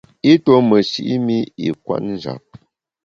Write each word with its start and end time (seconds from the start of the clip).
I 0.31 0.33
tuo 0.43 0.57
meshi’ 0.69 1.01
mi 1.25 1.37
i 1.67 1.69
kwet 1.83 2.03
njap. 2.13 2.43